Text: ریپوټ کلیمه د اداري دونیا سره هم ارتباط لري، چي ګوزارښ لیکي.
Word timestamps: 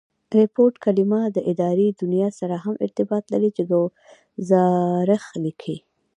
ریپوټ 0.37 0.73
کلیمه 0.85 1.21
د 1.35 1.37
اداري 1.51 1.87
دونیا 2.01 2.27
سره 2.39 2.55
هم 2.63 2.75
ارتباط 2.85 3.23
لري، 3.33 3.49
چي 3.57 3.63
ګوزارښ 3.71 5.23
لیکي. 5.43 5.77